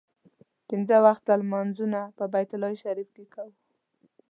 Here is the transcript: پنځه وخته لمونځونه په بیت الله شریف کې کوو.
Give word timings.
پنځه 0.69 0.97
وخته 1.05 1.31
لمونځونه 1.41 1.99
په 2.17 2.23
بیت 2.33 2.51
الله 2.53 2.73
شریف 2.83 3.09
کې 3.15 3.25
کوو. 3.33 3.51